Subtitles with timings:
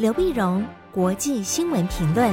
[0.00, 2.32] 刘碧荣，国际新闻评论。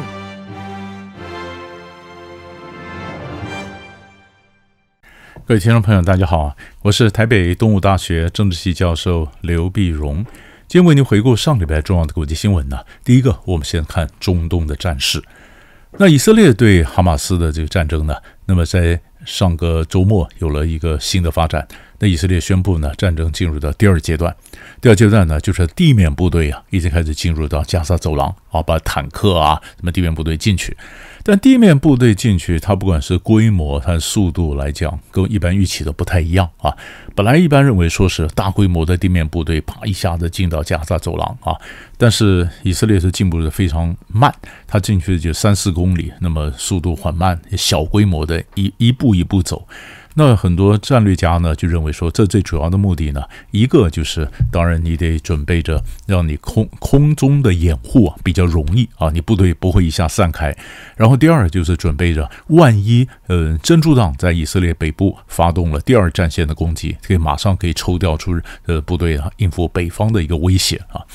[5.46, 10.24] 各位听众朋友，大家好，我是台北东吴大学政治系教授刘碧荣，
[10.70, 12.86] 今天为您回顾上礼拜重要的国际新闻呢。
[13.04, 15.22] 第一个，我们先看中东的战事。
[15.98, 18.16] 那以色列对哈马斯的这个战争呢，
[18.46, 21.68] 那么在上个周末有了一个新的发展。
[22.00, 24.36] 那以色列宣布呢，战争进入到第二阶段。
[24.80, 30.78] 第二阶段呢，就是地面部队啊，已经开始进入到加沙走廊啊，把坦克啊，什么地面部队进去。
[31.28, 36.74] 但地面部队进去，它不管是规模、它速度来讲，跟一般预期的不太一样啊。
[37.14, 41.54] 本来一般认为说是大规模的地面部队啪一下子进到加沙走廊啊，
[41.98, 44.34] 但是以色列是进步的非常慢，
[44.66, 49.68] 它进去就三四公里，那么速度缓慢，小规模的一一步一步走。
[50.20, 53.22] 那很多战略家呢就认为说，这最主要的目的呢，
[53.52, 60.58] 一个就是当然你得准备着让你空空中的掩护啊比较容易啊，你部队不会一下散开。
[60.96, 71.06] 然后第二就是准备着，万一呃真主党在以色列北部发动了第二战线的攻击，可以马上可以抽调出呃部队啊，应付北方的一个威胁啊。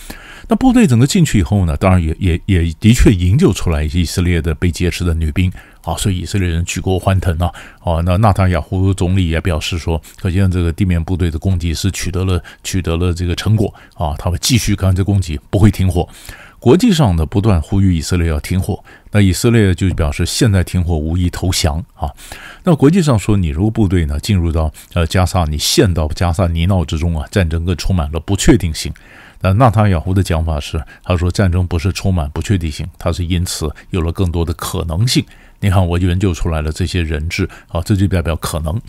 [0.49, 5.53] 那部队整个进去以后呢，当然也也也的确营救出来以色列的被劫持的女兵。
[5.83, 7.53] 啊，所以以色列人举国欢腾啊！
[7.83, 16.09] 哦，那纳塔亚胡总理也表示说，可见这个地面部队的攻击是取得了取得了这个成果啊，他会继续干这攻击，不会停火。
[16.61, 22.09] 国际上呢，不断呼吁以色列要停火，那以色列就表示现在停火无异投降啊。
[22.63, 28.93] 那国际上说，你如果部队呢进入到呃加沙，你陷到加沙泥淖之中啊，战争更充满了不确定性。
[29.43, 35.25] 那纳塔雅胡的讲法是，他说战争不是充满不确定性，它是因此有了更多的可能性。
[35.59, 38.81] 你看，我就研究出来了这些人质，啊，这就代表可能。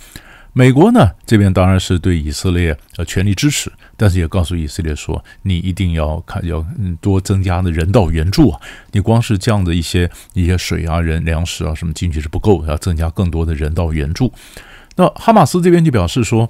[0.53, 6.63] 美国呢这边当然是对以色列呃全力支持，但是也告诉以色列说，你一定要看要
[7.01, 14.31] 多增加的人道援助啊，你光是这样的一些一些水啊、人粮食啊什么进去是不够，要增加更多的人道援助。
[14.95, 16.47] 那哈马斯这边就表示说。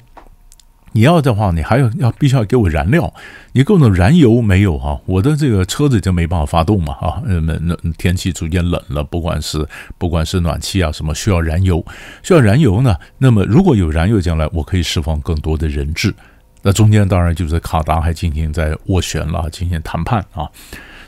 [0.93, 3.13] 你要的话，你还要要必须要给我燃料，
[3.51, 4.97] 你给我燃油没有啊？
[5.05, 7.21] 我的这个车子就没办法发动嘛啊！
[7.25, 9.67] 那那天气逐渐冷了，不管是
[9.97, 11.83] 不管是暖气啊什么，需要燃油，
[12.21, 12.95] 需要燃油呢。
[13.17, 16.13] 那么如果有燃油将来，我可以释放更多的人质。
[16.61, 20.47] 那中间当然就是卡达还进行在斡旋了，进行谈判啊。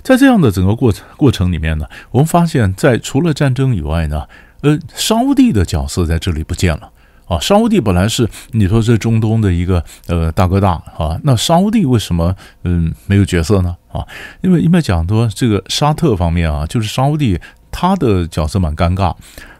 [0.01, 4.28] 在这样的整个过程过程里面呢，我们发现，在除了战争以外呢，
[4.62, 6.91] 呃，沙地的角色在这里不见了。
[7.28, 13.75] 啊，沙乌地本来是你说是中东的一个呃大哥大啊，那沙乌地为什么嗯没有角色呢？
[13.91, 14.06] 啊，
[14.41, 17.40] 因为因为讲说这个沙特方面啊，就是沙乌地
[17.72, 19.16] 他的角色蛮尴尬。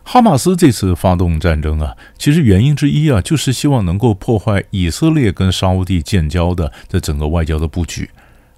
[0.08, 8.08] 哈马斯这次发动战争啊，其实原因之一啊，就是希望能够破坏以色列跟沙乌地建交的这整个外交的布局。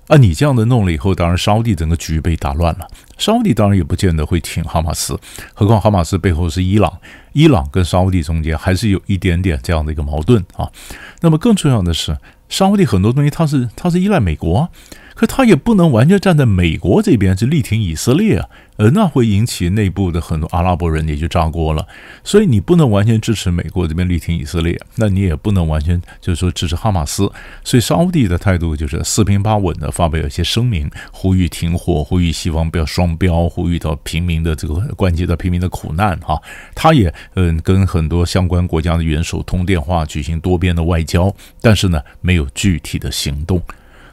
[0.07, 2.88] 啊，你这样的弄了以后，当然沙乌地整个局被打乱了。
[3.18, 5.19] 沙乌地当然也不见得会挺哈马斯，
[5.53, 7.00] 何况哈马斯背后是伊朗，
[7.34, 10.72] 伊朗跟沙乌地中间还是有一点点这样的一个矛盾啊。
[11.19, 14.69] 那么更重要的是，沙乌地很多东西它是它是依赖美国啊。
[15.17, 21.88] 可他也不能完全站在美国这边，去力挺以色列啊，呃，那会引起内部的很多阿拉伯人也就炸锅了。
[22.23, 27.27] 所以你不能完全支持美国这边力挺以色列，那你也不能完全就是说支持哈马斯。
[27.63, 36.39] 所以沙乌地的态度就是四平八稳的发表一些声明，呼吁停火，呼吁西方不要双标，呼吁到平民的这个关系到平民的苦难哈。
[36.75, 43.59] 他也嗯跟很多相关国家的元首通电话，举行多边的外交，但是呢没有具体的行动。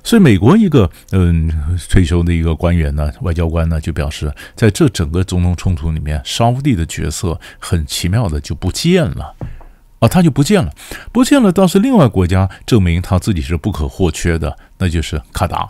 [0.04, 1.50] 所以，美国一个嗯
[1.88, 9.34] 退休的一个官员呢，外交官呢，就表示，在这整个中东冲突里面，沙乌地的角色很奇妙的就不见了
[10.00, 10.70] 啊，他就不见了，
[11.10, 11.50] 不见了。
[11.50, 15.66] 倒是另外国家证明他自己是不可或缺的，那就是卡达。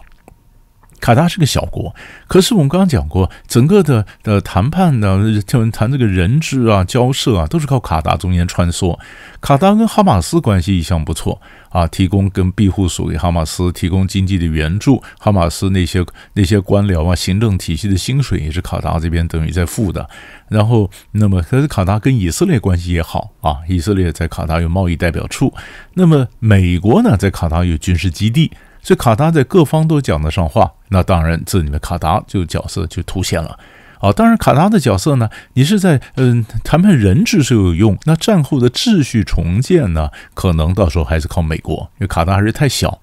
[1.05, 1.95] 卡达是个小国，
[2.27, 8.99] 可是我们刚刚讲过，整个的的谈判呢，就谈这个人质啊、交涉啊，都是靠卡达中间穿梭。
[9.39, 11.39] 卡达跟哈马斯关系一向不错
[11.69, 15.03] 啊，提供跟庇护所给哈马斯，提供经济的援助。
[15.19, 20.09] 哈马斯那些那些官僚啊、行政体系的薪水也是卡达这边等于在付的。
[20.49, 25.53] 然后，那么可是卡达跟以色列关系也好啊，以色列在卡达有贸易代表处。
[25.93, 28.51] 那么美国呢，在卡达有军事基地。
[28.85, 33.59] 所以卡达在各方都讲得上话，那当然这里面卡达就角色就凸显了
[33.99, 34.13] 啊。
[34.13, 43.01] 当然卡达的角色呢，你是在嗯谈判人质是有用，那战后的秩序重建呢，可能到时候还是靠美国，因为卡达还是太小。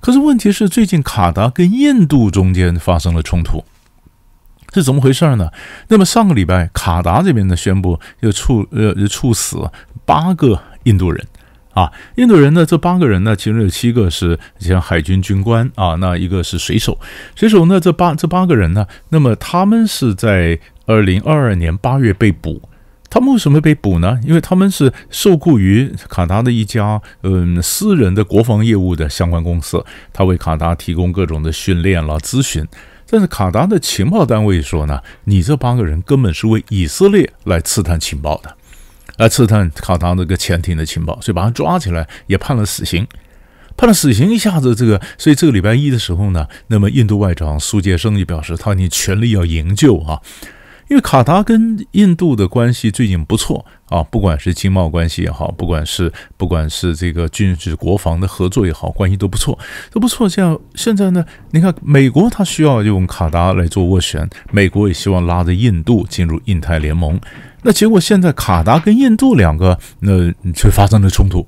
[0.00, 3.64] 可是问题是最近卡达跟印度中间发生了冲突，
[4.74, 5.50] 是怎么回事呢？
[5.88, 9.70] 那么上个礼拜卡达这边呢宣布要处呃处死
[10.04, 11.26] 八个印度人。
[11.76, 11.92] 啊。
[12.16, 16.98] 印度人呢，这八个人呢，其中有七个是像海军军官啊，那一个是水手。
[17.36, 22.62] 水手呢，这八这八个人呢，那么他们是在二零二二年八月被捕。
[23.08, 24.18] 他们为什么被捕呢？
[24.26, 29.82] 因为他们是受雇于卡达的一家嗯私人的国防业务的相关公司，
[30.12, 32.66] 他为卡达提供各种的训练了咨询。
[33.08, 38.52] 但是卡达的情报单位说呢，你这八个人根本是为以色列来刺探情报的，
[39.16, 43.06] 来刺探卡达这个潜艇的情报，所以把他抓起来也判了死刑，
[43.76, 50.20] 判了死刑一下子这个，所以这个礼拜一的时候呢，那么印度外长苏杰生就表示，他已经全力要营救啊。
[50.88, 59.58] 因为卡达跟印度的关系最近不错啊，不管是经贸关系也好，不管是不管是这个军事国防的合作也好，关系都不错，
[59.90, 60.28] 都不错。
[60.28, 67.20] 像现在呢，你看美国它需要用卡达来做斡旋，美国也希望拉着印度进入印太联盟。
[67.62, 71.46] 那结果现在卡达跟印度两个那却发生了冲突。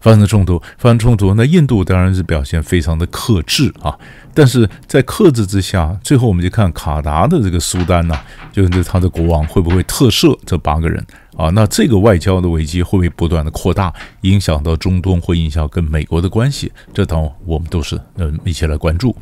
[0.00, 3.96] 发生了冲突，发生冲突，那印度当然是表现非常的克制啊。
[4.34, 8.20] 但是在克制之下，最后我们就看卡达的这个苏丹呐、
[8.50, 11.06] 就是他的国王会不会特赦这八个人
[11.36, 11.50] 啊？
[11.50, 13.92] 那这个外交的危机会不会不断的扩大，
[14.22, 16.70] 影响到中东，会影响跟美国的关系？
[16.92, 19.16] 这等我们都是嗯一起来关注。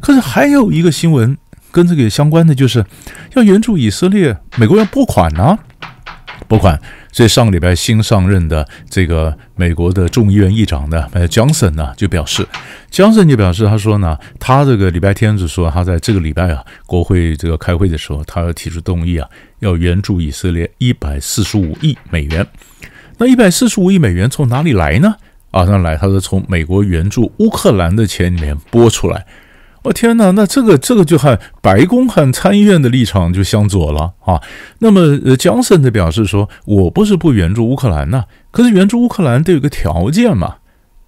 [0.00, 1.36] 可是还有一个新闻
[1.70, 2.84] 跟这个相关的，就是
[3.34, 5.58] 要援助以色列，美国要拨款呢、
[6.48, 6.80] 拨款。
[7.12, 12.46] 所以上个礼拜新上任的这个美国的众议院议长呢，呃，Johnson 呢就表示
[12.90, 19.28] ，Johnson 就表示，他说呢，他这个礼拜天就说，他在这个礼拜啊，国会这个开会的时候，他要提出动议啊，
[19.60, 22.46] 要援助以色列一百四十五亿美元。
[23.18, 25.14] 那一百四十五亿美元从哪里来呢？
[25.52, 29.24] 啊，那来，他是从美国援助乌克兰的钱里面拨出来。
[29.86, 34.42] 我、天哪，那这个这个就和白宫和参议院的立场就相左了啊。
[34.80, 40.56] 那么，呃，江森的表示说，我不是不援助乌克兰呐，可是援助乌克兰得有个条件嘛。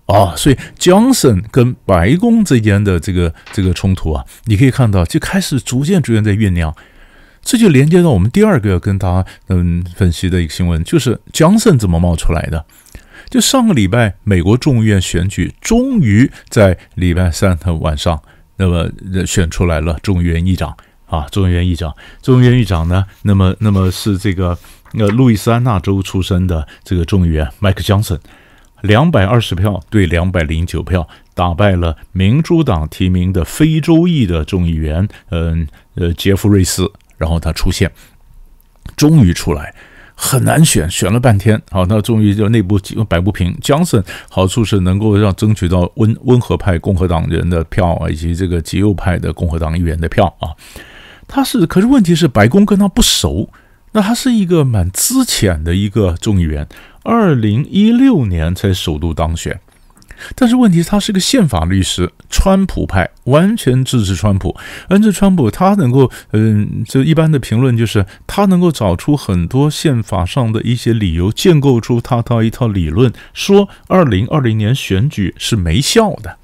[0.06, 6.74] 啊，所以江森跟白宫之间的这个这个冲突啊，你可以看到就开始逐渐逐渐在酝酿。
[7.42, 12.64] 这就连接到我们第二个要跟大家嗯分析的一个新闻，就是江森怎么冒出来的。
[13.28, 18.22] 就上个礼拜，美国众议院选举终于在礼拜三的晚上。
[18.58, 18.86] 那么
[19.26, 20.76] 选出来了众议院议长
[21.06, 23.06] 啊，众议院议长，众议院议长呢？
[23.22, 24.58] 那么，那么是这个
[24.92, 28.20] 呃，路易斯安那州出身的这个众议员麦克强森，
[28.82, 37.90] 两百二十票对两百零九票打败了民主党提名的非洲裔的众议员，嗯呃，杰夫瑞斯，然后他出现，
[38.96, 39.74] 终于出来。
[40.20, 42.76] 很难选，选了半天，好，那终于就内部
[43.08, 43.56] 摆不平。
[43.62, 50.50] Johnson 好处是能够让争取到温温和派共和党人的票，以及这个极右派的共和党议员的票啊。
[51.28, 53.48] 他是，可是问题是白宫跟他不熟，
[53.92, 56.66] 那他是一个蛮资浅的一个众议员，
[57.04, 59.60] 二零一六年才首度当选。
[60.34, 64.56] 但是问题是，他是个宪法律师，川普派，完全支持川普。
[64.88, 76.36] 而这川普，他能够，嗯，就一般的评论就是，他能够找出很多宪法上的一些理由，建构出他他一套理论，说二零二零年选举是没效的，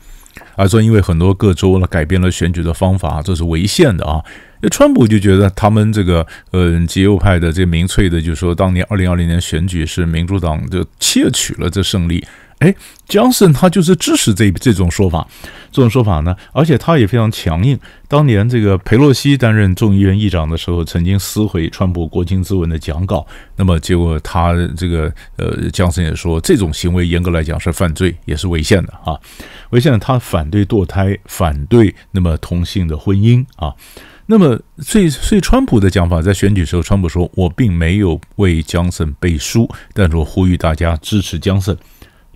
[0.56, 4.22] 啊说因为很多各州了改变了选举的方法，这是违宪的啊。
[4.60, 12.24] 那川普就觉得他们这个，嗯，极右派的这民粹的，就是说当年二零二零年选举是民主党就窃取了这胜利。
[12.64, 12.74] 哎，
[13.06, 15.28] 江森他就是支持这这种说法，
[15.70, 17.78] 这种说法呢，而且他也非常强硬。
[18.08, 29.20] 当年这个裴洛西担任众议院议长的时候，曾经撕毁川普国情咨文的讲稿，那么结果他这个呃，江森也说这种行为严格来讲是犯罪，也是违宪的啊，
[29.70, 29.98] 违宪的。
[29.98, 33.74] 他反对堕胎，反对那么同性的婚姻啊。
[34.26, 41.76] 那么所以所以川普的讲法，在选举时候，川普说我并没有为江森背书，但是我呼吁大家支持江森。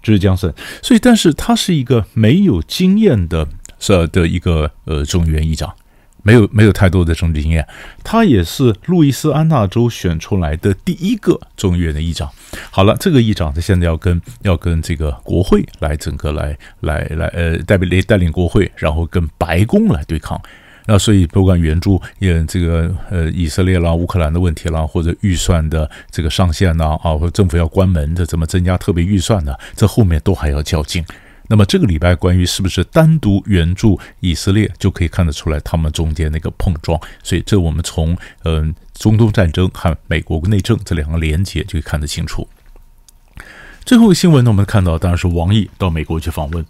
[0.08, 0.50] 这是江森，
[0.82, 3.46] 所以但是他是一个没有经验的，
[3.78, 5.70] 是的一个呃众议院议长，
[6.22, 7.66] 没有没有太多的政治经验。
[8.02, 12.30] 他也是路易斯安那州选出来的第一个众议院的议长。
[12.70, 20.40] 好了，这个议长他现在要跟要跟这个国会来整个来来来呃代表带领国会，然后跟白宫来对抗。
[20.90, 29.54] 那所以不管援助也这个呃以色列啦、乌克兰的问题啦，或者预算的这个上限呐啊，或者政府要关门的怎么增加特别预算呢？
[29.76, 31.04] 这后面都还要较劲。
[31.46, 36.98] 那么这个礼拜关于是不是单独援助以色列，就可以看得出来他们中间那个碰撞。
[37.22, 42.48] 所以这我们从嗯中东战争和美国内政这两个连接就可以看得清楚。
[43.84, 46.64] 最后一个新闻呢，我们看到当然是王毅到美国去访问。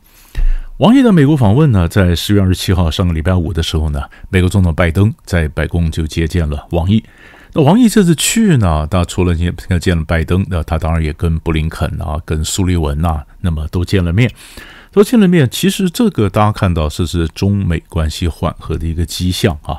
[0.78, 7.02] 王毅的美国访问呢，在十月二十七号上个礼拜五的时候呢，美国总统拜登在白宫就接见了王毅。
[7.52, 14.30] 那王毅这次去呢，他除了见见了拜登，那他当然也跟布林肯啊、跟苏利文呐，那么都见了面。
[14.92, 19.78] 都见了面，其实这个大家看到，这是中美关系缓和的一个迹象啊。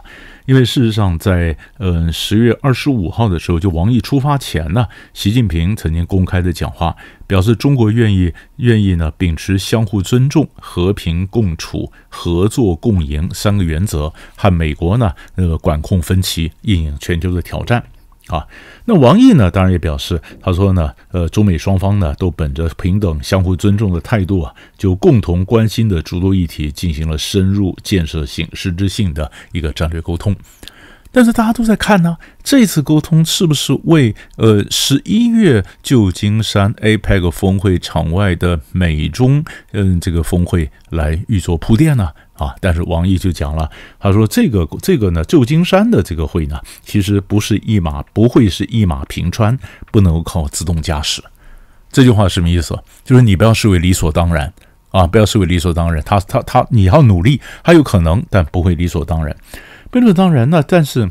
[0.50, 6.96] 因为事实上在，在呃十月二十五号的时候，就王毅出发前呢，习近平曾经公开的讲话，
[7.28, 17.84] 表示中国愿意愿意呢秉持相互尊重、和平共处、合作共赢三个原则，和美国呢那个管控分歧，应应全球的挑战。
[18.30, 18.48] 啊，
[18.86, 30.36] 那王毅呢，当然也表示，他说呢，呃，中美双方呢都本着平等、相互尊重的态度啊，就共同关心的诸多议题进行了深入、建设性、实质性的一个战略沟通。
[31.12, 42.10] 但是大家都在看呢，这次沟通是不是为呃十一月旧金山 APEC 峰会场外的美中嗯、这个峰会来预做铺垫呢？
[42.40, 43.70] 啊但是王毅就讲了，
[44.00, 49.56] 他说这个这个呢，旧金山的这个会呢，其实不是一马不会是一马平川，
[49.92, 51.24] 不能够靠自动驾驶。
[51.92, 52.76] 这句话什么意思？
[53.04, 54.52] 就是你不要视为理所当然
[54.90, 56.02] 啊，不要视为理所当然。
[56.04, 59.36] 他他他，你要努力，还有可能，但不会理所当然。
[59.92, 61.10] 不理所当然呢，但是。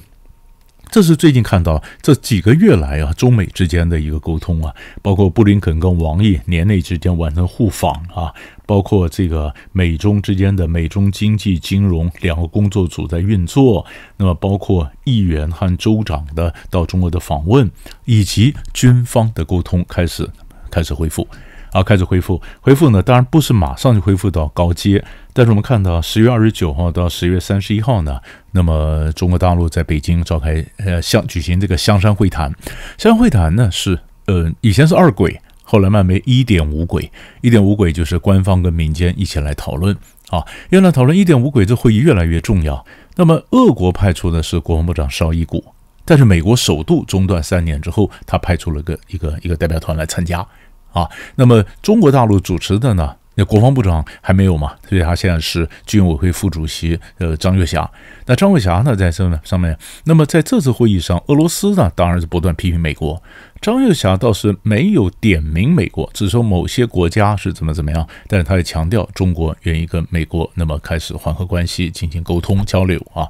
[0.90, 8.32] 这是最近看到这几个月来啊，中美之间的一个沟通啊，包括布林肯跟王毅年内之间完成互访啊，
[8.66, 13.84] 包括这个美中之间的美中经济金融两个工作组在运作，
[14.16, 17.70] 那么包括议员和州长的到中国的访问，
[18.04, 20.28] 以及军方的沟通开始
[20.70, 21.26] 开始恢复。
[21.72, 28.18] 啊，开始恢复，恢复呢，当然不是马上就恢复到高阶，但是我们看到十月二十九号到十月三十一号呢，
[28.52, 32.50] 那么中国大陆在北京召开呃香举行这个香山会谈，
[32.96, 37.10] 香山会谈呢是呃以前是二轨，后来慢慢一点五轨，
[37.42, 39.96] 一点五轨就是官方跟民间一起来讨论
[40.30, 42.84] 啊，要来讨论一点五轨，这会议越来越重要。
[43.16, 45.64] 那么俄国派出的是国防部长绍伊古，
[46.04, 50.46] 但是美国首度中断三年之后，他派出了个一个一个代表团来参加。
[50.92, 53.14] 啊，那么中国大陆主持的呢？
[53.34, 54.74] 那国防部长还没有嘛？
[54.88, 57.88] 所以他现在是军委会副主席，呃，张又侠。
[58.26, 59.78] 那张又侠呢，在上面上面。
[60.06, 63.22] 那么在这次会议上，俄罗斯呢，当然是不断批评美国。
[63.60, 73.28] 张又侠倒是没有点名美国，只说某些国家是怎么怎么样，但是他也强调中国愿意跟美国那么开始缓和关系，进行沟通交流啊。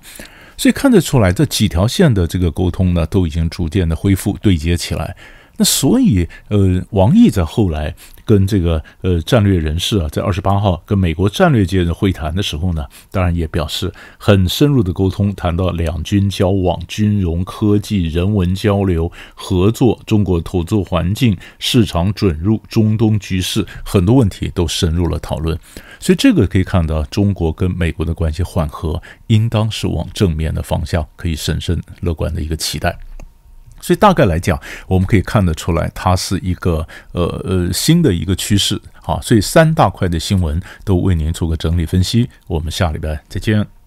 [0.56, 5.14] 所以看得出来，这几条线的这个沟通呢，都已经逐渐的恢复对接起来。
[5.58, 7.92] 那所以，呃，王毅在后来
[8.24, 25.58] 跟这个呃战略人士啊，在二十八号跟美国战略界的会谈的时候呢，当然也表示很深入的沟通，谈到两军交往、军容、科技、人文交流、合作、中国投资环境、市场准入、中东局势，很多问题都深入了讨论。
[25.98, 32.96] 所以这个可以看到，中国跟美国的关系缓和，应当是往正面的方向，可以审慎乐观的一个期待。
[33.80, 38.80] 所以大概来讲，我们可以看得出来，它是一个呃呃新的一个趋势。
[39.02, 42.28] 啊，所以三大块的新闻都为您做个整理分析。
[42.46, 43.77] 我们下礼拜再见。